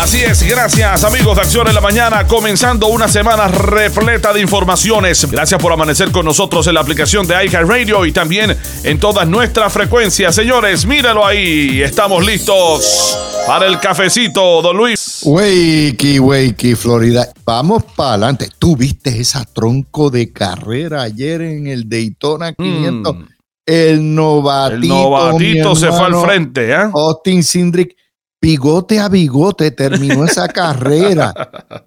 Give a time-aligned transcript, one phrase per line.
[0.00, 5.28] Así es, gracias amigos de Acción en la Mañana, comenzando una semana repleta de informaciones.
[5.28, 9.72] Gracias por amanecer con nosotros en la aplicación de Radio y también en todas nuestras
[9.72, 10.36] frecuencias.
[10.36, 15.22] Señores, míralo ahí, estamos listos para el cafecito, don Luis.
[15.24, 17.28] Wakey, wakey, Florida.
[17.44, 18.50] Vamos para adelante.
[18.56, 23.16] ¿Tú viste esa tronco de carrera ayer en el Daytona 500?
[23.16, 23.24] Mm.
[23.66, 24.76] El novatito.
[24.80, 26.88] El novatito se fue al frente, ¿eh?
[26.94, 27.96] Austin Sindrick
[28.40, 31.32] bigote a bigote terminó esa carrera.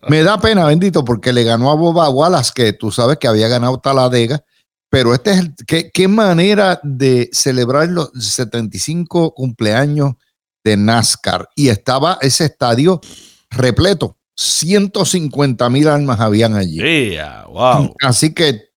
[0.07, 3.47] Me da pena, bendito, porque le ganó a Boba Wallace, que tú sabes que había
[3.47, 4.43] ganado Taladega.
[4.89, 10.16] Pero este es el, qué, qué manera de celebrar los 75 cumpleaños
[10.63, 11.47] de NASCAR.
[11.55, 12.99] Y estaba ese estadio
[13.49, 14.17] repleto.
[14.36, 17.17] 150 mil almas habían allí.
[17.49, 17.95] wow.
[18.02, 18.71] Así que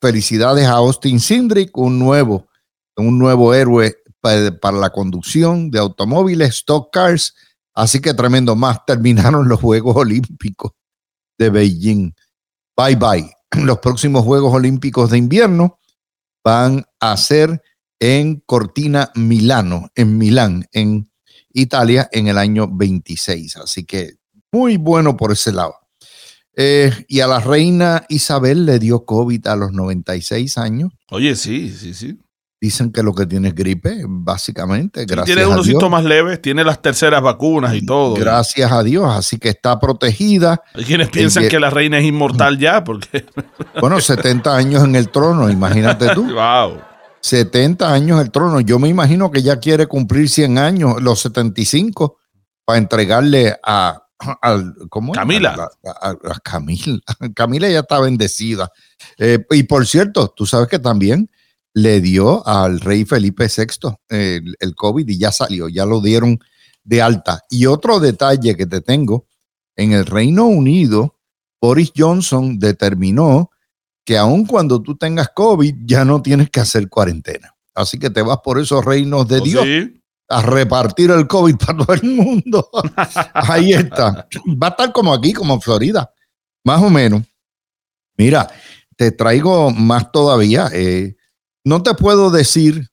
[0.00, 2.48] felicidades a Austin Sindrick, un nuevo,
[2.96, 7.34] un nuevo héroe para, la conducción de automóviles, stock cars.
[7.74, 8.84] Así que tremendo más.
[8.86, 10.72] Terminaron los Juegos Olímpicos
[11.38, 12.14] de Beijing.
[12.76, 13.32] Bye bye.
[13.64, 15.78] Los próximos Juegos Olímpicos de invierno
[16.44, 17.62] van a ser
[18.00, 21.10] en Cortina, Milano, en Milán, en
[21.52, 23.56] Italia, en el año 26.
[23.56, 24.18] Así que
[24.52, 25.74] muy bueno por ese lado.
[26.56, 30.92] Eh, y a la reina Isabel le dio COVID a los 96 años.
[31.10, 32.18] Oye, sí, sí, sí.
[32.60, 35.06] Dicen que lo que tiene es gripe, básicamente.
[35.06, 38.14] tiene unos síntomas leves, tiene las terceras vacunas y todo.
[38.14, 40.60] Gracias a Dios, así que está protegida.
[40.74, 43.26] Hay quienes piensan que, la reina es inmortal ya, porque.
[43.80, 46.24] Bueno, 70 años en el trono, imagínate tú.
[46.34, 46.80] wow.
[47.20, 48.60] 70 años en el trono.
[48.60, 52.18] Yo me imagino que ya quiere cumplir 100 años, los 75,
[52.64, 54.02] para entregarle a.
[54.88, 55.68] ¿cómo Camila.
[55.84, 56.98] A, Camila.
[57.36, 58.68] Camila ya está bendecida.
[59.16, 61.30] Eh, y por cierto, tú sabes que también
[61.82, 66.40] le dio al rey Felipe VI el, COVID y ya salió, ya lo dieron
[66.82, 67.44] de alta.
[67.50, 69.26] Y otro detalle que te tengo,
[69.76, 71.16] en el Reino Unido,
[71.60, 73.50] Boris Johnson determinó
[74.04, 77.54] que aun cuando tú tengas COVID, ya no tienes que hacer cuarentena.
[77.74, 79.66] Así que te vas por esos reinos de ¿Oh, Dios
[80.30, 82.68] a repartir el COVID para todo el mundo.
[83.34, 84.26] Ahí está.
[84.46, 86.12] Va a estar como aquí, como en Florida,
[86.64, 87.22] más o menos.
[88.16, 88.48] Mira,
[88.96, 90.68] te traigo más todavía.
[90.72, 91.14] Eh,
[91.68, 92.88] no te puedo decir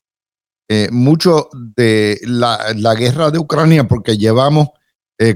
[0.67, 4.69] eh, mucho de la, guerra de Ucrania porque llevamos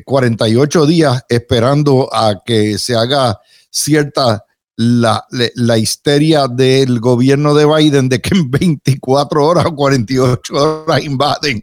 [0.05, 3.39] 48 eh, días esperando a que se haga
[3.71, 4.43] cierta
[4.75, 11.03] la, la, histeria del gobierno de Biden de que en 24 horas o 48 horas
[11.03, 11.61] invaden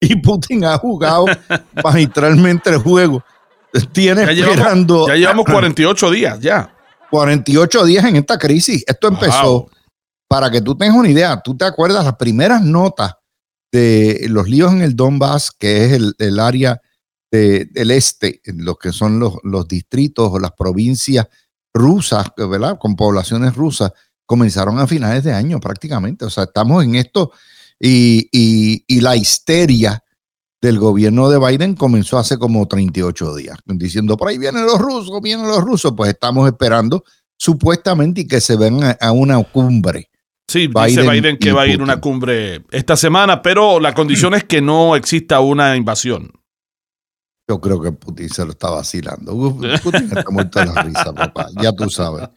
[0.00, 1.26] y Putin ha jugado
[1.84, 3.24] magistralmente el juego.
[3.92, 5.08] Tiene esperando.
[5.08, 6.70] ya llevamos 48 días, ya.
[7.10, 8.84] 48 días en esta crisis.
[8.86, 9.68] Esto empezó
[10.28, 13.14] para que tú tengas una idea, tú te acuerdas las primeras notas
[13.74, 16.80] de los líos en el Donbass, que es el, área
[17.32, 21.26] del este, lo que son los, distritos o las provincias
[21.74, 22.78] rusas, ¿verdad?
[22.78, 23.90] Con poblaciones rusas,
[24.26, 26.24] comenzaron a finales de año prácticamente.
[26.24, 27.32] O sea, estamos en esto
[27.80, 30.04] y, y, la histeria
[30.62, 35.20] del gobierno de Biden comenzó hace como 38 días, diciendo, por ahí vienen los rusos,
[35.20, 35.92] vienen los rusos.
[35.96, 37.02] Pues estamos esperando
[37.36, 40.10] supuestamente y que se ven a una cumbre
[40.46, 44.34] Sí, dice Biden que va a ir a una cumbre esta semana, pero la condición
[44.34, 46.30] es que no exista una invasión.
[47.48, 49.32] Yo creo que Putin se lo está vacilando.
[49.82, 51.48] Putin está muerto de la risa, papá.
[51.60, 52.28] Ya tú sabes.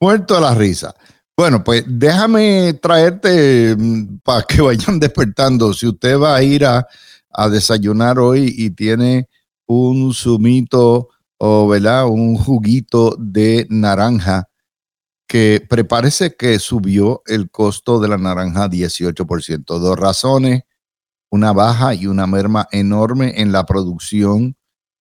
[0.00, 0.94] Muerto de la risa.
[1.36, 5.72] Bueno, pues déjame traerte mm, para que vayan despertando.
[5.72, 6.86] Si usted va a ir a,
[7.30, 9.28] a desayunar hoy y tiene
[9.66, 11.08] un zumito
[11.38, 12.06] o ¿verdad?
[12.06, 14.48] un juguito de naranja,
[15.32, 19.64] que prepárese que subió el costo de la naranja 18%.
[19.64, 20.64] Dos razones.
[21.30, 24.58] una baja y una merma enorme en la producción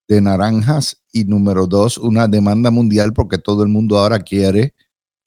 [0.07, 4.73] de naranjas y número dos, una demanda mundial porque todo el mundo ahora quiere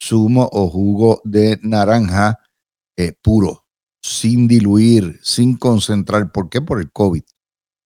[0.02, 2.38] zumo o jugo de naranja
[2.96, 3.66] eh, puro,
[4.00, 6.32] sin diluir, sin concentrar.
[6.32, 6.62] ¿Por qué?
[6.62, 7.24] Por el COVID.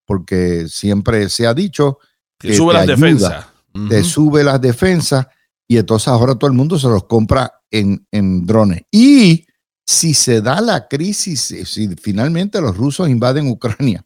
[0.06, 1.98] Porque siempre se ha dicho
[2.38, 3.46] que, sube las defensas.
[3.88, 5.26] Te sube las defensas
[5.68, 8.82] y entonces ahora todo el mundo se los compra en, en drones.
[8.90, 9.44] Y
[9.86, 14.04] si se da la crisis, si finalmente los rusos invaden Ucrania,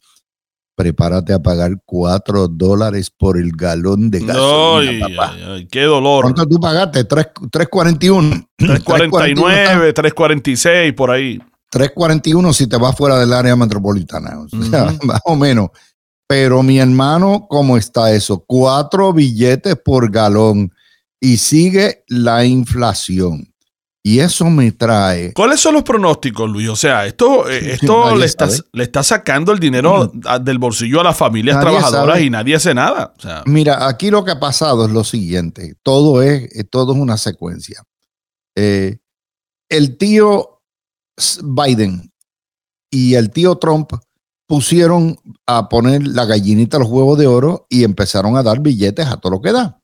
[0.75, 5.07] prepárate a pagar cuatro dólares por el galón de gasolina.
[5.47, 6.23] Ay, qué dolor.
[6.23, 7.07] ¿Cuánto tú pagaste?
[7.07, 8.47] 3.41.
[8.57, 11.39] 3.49, 3.46 por ahí.
[11.71, 14.37] 3.41 si te vas fuera del área metropolitana,
[15.03, 15.69] más o menos.
[16.27, 18.43] Pero mi hermano, ¿cómo está eso?
[18.45, 20.71] Cuatro billetes por galón
[21.23, 23.49] y sigue la inflación.
[24.05, 25.31] Y eso me trae.
[25.31, 26.67] ¿Cuáles son los pronósticos, Luis?
[26.67, 30.11] O sea, esto, eh, esto le, está, le está sacando el dinero
[30.41, 33.13] del bolsillo a las familias trabajadoras y nadie hace nada.
[33.45, 37.15] Mira, aquí lo que ha pasado es lo siguiente: todo es, eh, todo es una
[37.15, 37.81] secuencia.
[38.57, 38.97] Eh,
[39.69, 40.61] el tío
[41.41, 42.11] Biden
[42.91, 43.93] y el tío Trump
[44.45, 45.17] pusieron
[45.47, 49.15] a poner la gallinita a los huevos de oro y empezaron a dar billetes a
[49.15, 49.79] todo lo que da.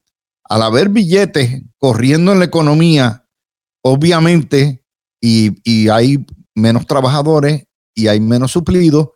[0.49, 3.25] Al haber billetes corriendo en la economía,
[3.83, 4.83] obviamente,
[5.21, 6.25] y, hay
[6.55, 9.09] menos trabajadores y hay menos suplidos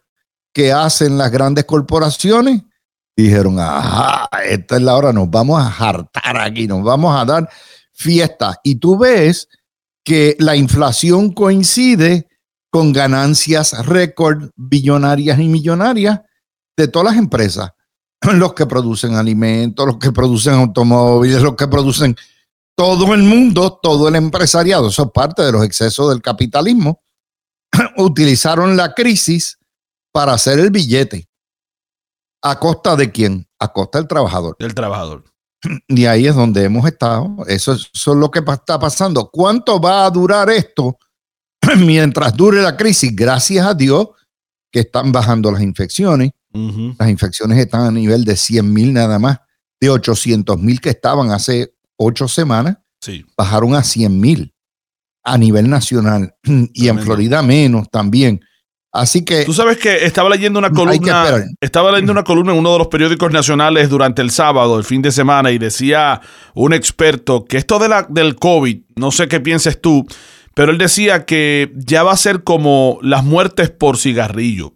[0.54, 2.62] que hacen las grandes corporaciones.
[3.16, 7.50] Dijeron, ajá, esta es la hora, nos vamos a hartar aquí, nos vamos a dar
[7.94, 8.60] fiesta.
[8.64, 9.48] Y tú ves
[10.04, 12.28] que la inflación coincide
[12.70, 16.22] con ganancias récord billonarias y millonarias
[16.76, 17.72] de todas las empresas,
[18.34, 22.16] los que producen alimentos, los que producen automóviles, los que producen
[22.76, 27.04] todo el mundo, todo el empresariado, eso es parte de los excesos del capitalismo,
[27.98, 29.58] utilizaron la crisis
[30.12, 31.28] para hacer el billete.
[32.42, 33.48] ¿A costa de quién?
[33.60, 34.56] A costa del trabajador.
[34.60, 35.24] Del trabajador.
[35.88, 37.38] Y ahí es donde hemos estado.
[37.48, 39.30] Eso es, lo que está pasando.
[39.32, 40.98] ¿Cuánto va a durar esto
[41.78, 43.16] mientras dure la crisis?
[43.16, 44.10] Gracias a Dios
[44.72, 46.32] que están bajando las infecciones.
[47.00, 49.40] Las infecciones están a nivel de 100 mil nada más,
[49.82, 52.78] de 800 mil que estaban hace ocho semanas,
[53.36, 54.54] bajaron a 100 mil
[55.24, 56.36] a nivel nacional
[56.74, 58.42] y en Florida menos también.
[58.92, 59.44] Así que.
[59.44, 61.44] Tú sabes que estaba leyendo una columna.
[61.60, 65.02] Estaba leyendo una columna en uno de los periódicos nacionales durante el sábado, el fin
[65.02, 66.22] de semana, y decía
[66.54, 70.06] un experto que esto de la, del COVID, no sé qué pienses tú,
[70.54, 74.76] pero él decía que ya va a ser como las muertes por cigarrillo.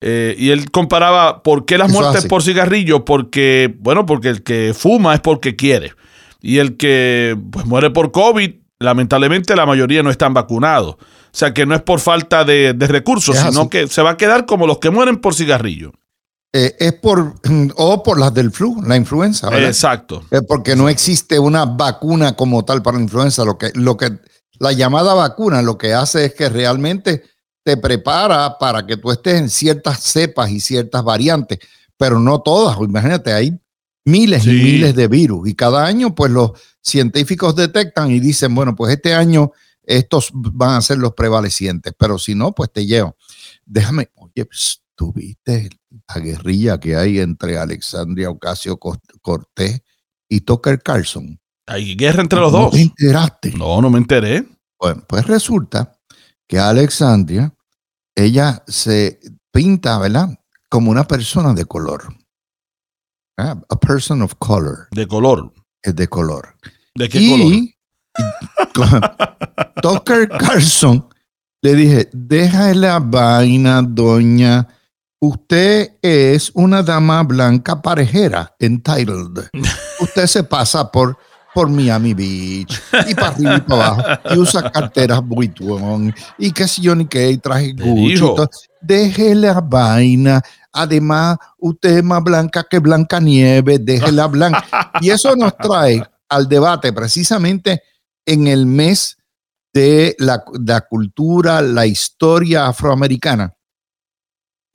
[0.00, 4.74] Eh, y él comparaba por qué las muertes por cigarrillo, porque, bueno, porque el que
[4.74, 5.92] fuma es porque quiere.
[6.40, 10.94] Y el que pues, muere por COVID, lamentablemente la mayoría no están vacunados.
[10.94, 14.46] O sea que no es por falta de, recursos, sino que se va a quedar
[14.46, 15.92] como los que mueren por cigarrillo.
[16.52, 17.34] Eh, es por,
[17.76, 19.48] o por las del flu, la influenza.
[19.64, 20.24] Exacto.
[20.30, 23.44] Es porque no existe una vacuna como tal para la influenza.
[23.44, 24.18] Lo que, lo que,
[24.58, 27.22] la llamada vacuna lo que hace es que realmente
[27.62, 31.58] te prepara para que tú estés en ciertas cepas y ciertas variantes,
[31.96, 32.78] pero no todas.
[32.80, 33.58] Imagínate, hay
[34.04, 35.48] miles y miles de virus.
[35.48, 36.52] Y cada año, pues los
[36.82, 39.52] científicos detectan y dicen, bueno, pues este año
[39.82, 43.16] estos van a ser los prevalecientes, pero si no, pues te llevo.
[43.64, 45.70] Déjame, oye, pues, tú viste
[46.08, 49.82] la guerrilla que hay entre Alexandria Ocasio Cortés
[50.28, 51.40] y Tucker Carlson.
[51.66, 52.64] Hay guerra entre los dos.
[52.64, 53.52] ¿No te enteraste?
[53.52, 54.46] No, no me enteré.
[54.78, 55.98] Bueno, pues resulta
[56.46, 57.54] que Alexandria,
[58.14, 59.20] ella se
[59.52, 60.38] pinta, ¿verdad?
[60.68, 62.14] Como una persona de color.
[63.38, 64.88] Ah, a person of color.
[64.90, 65.52] De color.
[65.82, 66.56] Es de color.
[66.94, 67.74] ¿De qué y,
[68.74, 69.16] color?
[69.82, 71.08] Tucker Carlson
[71.62, 74.66] le dije, deja la vaina, doña.
[75.20, 79.50] Usted es una dama blanca parejera, entitled.
[80.00, 81.18] Usted se pasa por,
[81.54, 86.68] por Miami Beach y para arriba y para abajo y usa carteras Vuitton y qué
[86.68, 88.24] sé yo ni qué, y traje Gucci.
[88.80, 90.42] Deje la vaina.
[90.72, 94.92] Además, usted es más blanca que Blanca Nieve, déjela blanca.
[95.00, 97.82] Y eso nos trae al debate precisamente
[98.24, 99.18] en el mes
[99.72, 103.54] de la, la cultura, la historia afroamericana,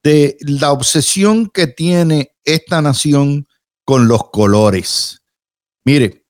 [0.03, 3.47] de la obsesión que tiene esta nación
[3.85, 5.21] con los colores.
[5.85, 6.24] Mire,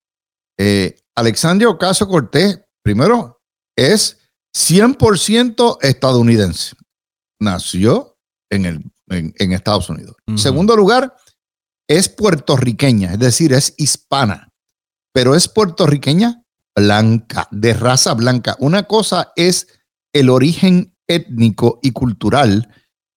[0.57, 3.41] eh, Alexandria Ocasio Cortés, primero,
[3.75, 4.17] es
[4.55, 6.75] 100% estadounidense.
[7.39, 8.17] Nació
[8.49, 10.15] en el en, Estados Unidos.
[10.35, 11.15] Segundo lugar,
[11.87, 14.49] es puertorriqueña, es decir, es hispana,
[15.13, 16.43] pero es puertorriqueña
[16.75, 18.55] blanca, de raza blanca.
[18.59, 19.67] Una cosa es
[20.13, 22.69] el origen étnico y cultural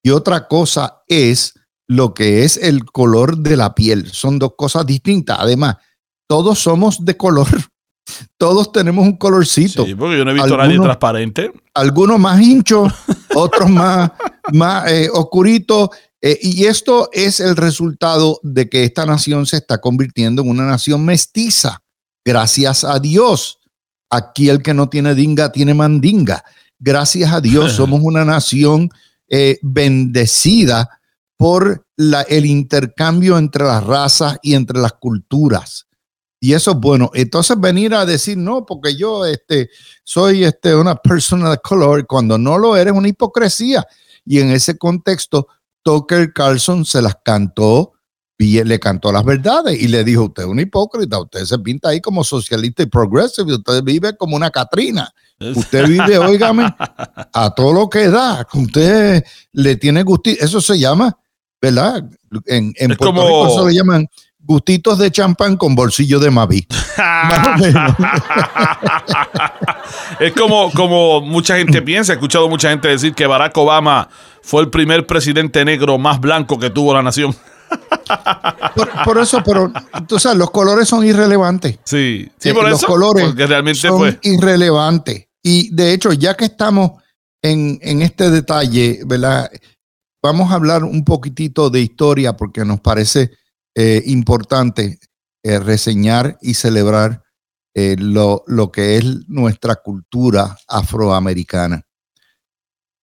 [0.03, 1.53] y otra cosa es
[1.87, 4.11] lo que es el color de la piel.
[4.11, 5.37] Son dos cosas distintas.
[5.39, 5.77] Además,
[6.29, 7.47] todos somos de color.
[8.37, 9.85] Todos tenemos un colorcito.
[9.85, 11.51] Sí, porque yo no he visto a nadie transparente.
[11.75, 12.91] Algunos más hinchos,
[13.35, 14.11] otros más,
[14.51, 15.89] más eh, oscuritos.
[16.19, 20.65] Eh, y esto es el resultado de que esta nación se está convirtiendo en una
[20.65, 21.83] nación mestiza.
[22.25, 23.59] Gracias a Dios.
[24.09, 26.43] Aquí el que no tiene dinga tiene mandinga.
[26.79, 28.89] Gracias a Dios somos una nación
[29.27, 30.89] eh, bendecida
[31.37, 35.88] por la, el intercambio entre las razas y entre las culturas.
[36.39, 37.11] Y eso es bueno.
[37.13, 39.69] Entonces venir a decir, no, porque yo este,
[40.03, 43.85] soy este, una persona de color, cuando no lo eres, una hipocresía.
[44.25, 45.47] Y en ese contexto,
[45.83, 47.93] Tucker Carlson se las cantó,
[48.41, 51.89] y le cantó las verdades y le dijo, usted es un hipócrita, usted se pinta
[51.89, 55.13] ahí como socialista y progressive, usted vive como una Catrina.
[55.41, 56.73] Usted vive, óigame,
[57.33, 58.47] a todo lo que da.
[58.53, 60.43] Usted le tiene gustito.
[60.43, 61.17] Eso se llama,
[61.61, 62.09] ¿verdad?
[62.45, 63.21] En, en Puerto como...
[63.23, 64.07] Rico eso le llaman
[64.39, 66.65] gustitos de champán con bolsillo de Mavi.
[70.19, 72.13] es como, como mucha gente piensa.
[72.13, 74.09] He escuchado mucha gente decir que Barack Obama
[74.41, 77.35] fue el primer presidente negro más blanco que tuvo la nación.
[79.05, 79.71] por, eso, pero
[80.07, 81.77] tú sabes, los colores son irrelevantes.
[81.83, 85.27] Sí, sí, por los colores realmente son irrelevantes.
[85.43, 86.91] Y de hecho, ya que estamos
[87.41, 89.49] en, en este detalle, ¿verdad?
[90.21, 93.31] Vamos a hablar un poquitito de historia porque nos parece
[93.81, 94.99] eh, importante
[95.41, 97.23] eh, reseñar y celebrar
[97.73, 101.87] eh, lo, lo, que es nuestra cultura afroamericana.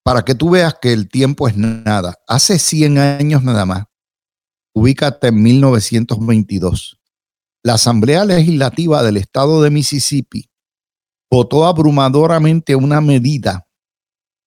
[0.04, 2.16] Para que tú veas que el tiempo es nada.
[2.28, 3.84] Hace 100 años nada más,
[4.74, 7.00] ubícate en 1922,
[7.62, 10.50] la Asamblea Legislativa del Estado de Mississippi
[11.30, 13.66] votó abrumadoramente una medida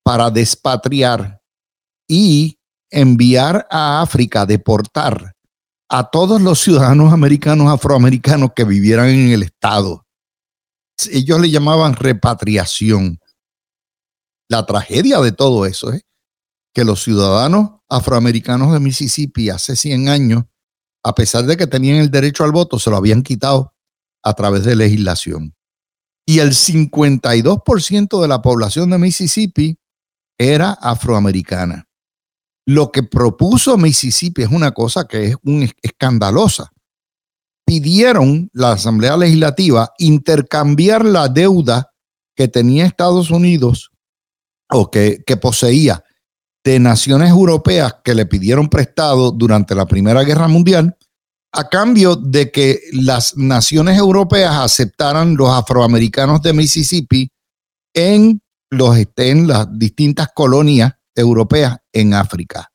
[0.03, 1.41] para despatriar
[2.07, 2.59] y
[2.91, 5.33] enviar a África, deportar
[5.89, 10.05] a todos los ciudadanos americanos afroamericanos que vivieran en el estado.
[11.11, 13.19] Ellos le llamaban repatriación.
[14.47, 16.03] La tragedia de todo eso es
[16.73, 20.43] que los ciudadanos afroamericanos de Mississippi hace 100 años,
[21.03, 23.73] a pesar de que tenían el derecho al voto, se lo habían quitado
[24.23, 25.55] a través de legislación.
[26.27, 29.79] Y el 52% de la población de Mississippi
[30.37, 31.88] era afroamericana.
[32.69, 36.71] Lo que propuso Mississippi es una cosa que es un, escandalosa.
[37.65, 41.89] Pidieron la Asamblea Legislativa intercambiar la deuda
[42.35, 43.89] que tenía Estados Unidos
[44.69, 46.03] o que, poseía
[46.63, 50.95] de naciones europeas que le pidieron prestado durante la Primera Guerra Mundial
[51.51, 57.31] a cambio de que las naciones europeas aceptaran los afroamericanos de Mississippi
[57.95, 62.71] en, los, en las distintas colonias europeas en África.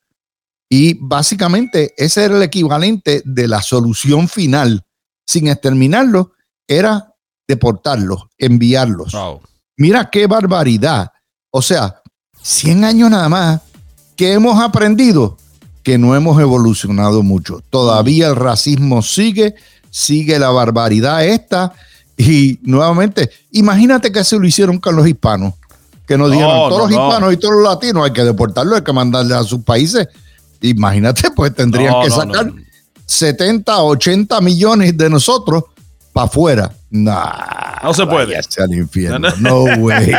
[0.69, 4.83] Y básicamente ese era el equivalente de la solución final.
[5.27, 6.27] Sin exterminarlos,
[6.67, 7.13] era
[7.47, 9.15] deportarlos, enviarlos.
[9.77, 11.11] Mira qué barbaridad.
[11.51, 12.01] O sea,
[12.41, 13.61] 100 años nada más.
[14.15, 15.37] ¿Qué hemos aprendido?
[15.83, 17.61] Que no hemos evolucionado mucho.
[17.69, 19.55] Todavía el racismo sigue,
[19.89, 21.73] sigue la barbaridad esta.
[22.17, 25.53] Y nuevamente, imagínate que se lo hicieron con los hispanos
[26.07, 28.93] que nos dijeron todos los hispanos y todos los latinos hay que deportarlos, hay que
[28.93, 30.07] mandarles a sus países.
[30.61, 32.51] Imagínate, pues tendrían que sacar
[33.05, 35.63] 70, 80 millones de nosotros
[36.11, 36.71] para afuera.
[36.89, 38.37] no se puede.
[38.37, 39.27] al infierno.
[39.39, 40.11] No way.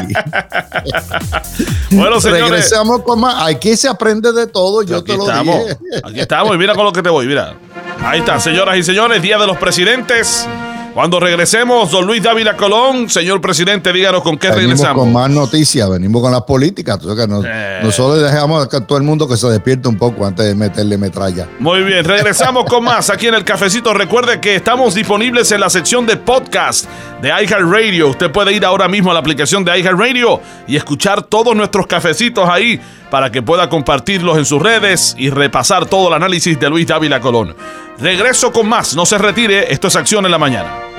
[1.90, 2.50] bueno, señores.
[2.50, 3.49] Regresamos con más.
[3.49, 4.83] Aquí se aprende de todo.
[4.83, 5.76] Yo te lo estamos.
[6.05, 6.55] Aquí estamos.
[6.55, 7.26] Y mira con lo que te voy.
[7.26, 7.55] Mira.
[8.00, 9.23] Ahí está, señoras y señores.
[9.23, 10.47] Día de los presidentes.
[10.96, 15.04] Cuando regresemos, don Luis Dávila Colón, señor presidente, díganos con qué venimos regresamos.
[15.04, 16.98] Con más noticias, venimos con las políticas.
[17.04, 17.80] Eh.
[17.82, 21.50] Nosotros dejamos a todo el mundo que se despierte un poco antes de meterle metralla.
[21.58, 23.92] Muy bien, regresamos con más aquí en el cafecito.
[23.92, 26.86] Recuerde que estamos disponibles en la sección de podcast
[27.20, 28.08] de iHeartRadio.
[28.08, 32.49] Usted puede ir ahora mismo a la aplicación de iHeartRadio y escuchar todos nuestros cafecitos
[32.49, 32.80] ahí
[33.11, 37.20] para que pueda compartirlos en sus redes y repasar todo el análisis de Luis Dávila
[37.20, 37.54] Colón.
[37.99, 40.95] Regreso con más, no se retire, esto es Acción en la Mañana.